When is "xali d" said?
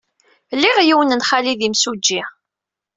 1.29-1.61